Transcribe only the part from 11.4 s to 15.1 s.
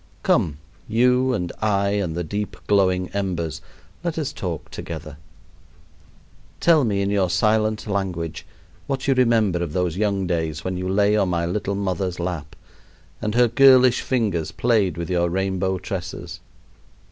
little mother's lap and her girlish fingers played with